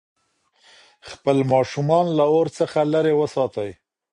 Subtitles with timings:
[1.09, 3.71] خپل ماشومان له اور څخه لرې وساتئ.